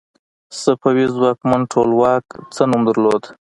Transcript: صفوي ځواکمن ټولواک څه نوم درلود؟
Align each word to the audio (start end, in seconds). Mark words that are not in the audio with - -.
صفوي 0.61 1.05
ځواکمن 1.15 1.61
ټولواک 1.71 2.25
څه 2.55 2.63
نوم 2.69 2.81
درلود؟ 2.89 3.23